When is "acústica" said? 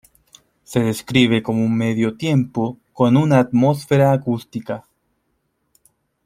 4.13-4.87